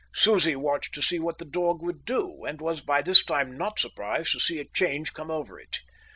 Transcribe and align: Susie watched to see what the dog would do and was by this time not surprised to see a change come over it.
Susie 0.15 0.55
watched 0.55 0.95
to 0.95 1.01
see 1.03 1.19
what 1.19 1.37
the 1.37 1.45
dog 1.45 1.83
would 1.83 2.05
do 2.05 2.43
and 2.43 2.59
was 2.59 2.81
by 2.81 3.03
this 3.03 3.23
time 3.23 3.55
not 3.55 3.77
surprised 3.77 4.31
to 4.31 4.39
see 4.39 4.57
a 4.57 4.65
change 4.73 5.13
come 5.13 5.29
over 5.29 5.59
it. 5.59 5.77